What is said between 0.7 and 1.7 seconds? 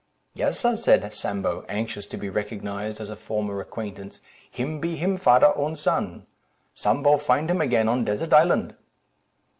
said Sambo,